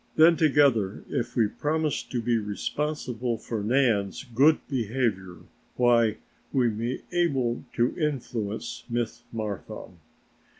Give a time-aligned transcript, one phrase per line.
[0.15, 5.43] Then together if we promise to be responsible for Nan's good behavior,
[5.75, 6.17] why
[6.51, 9.89] we may be able to influence Miss Martha."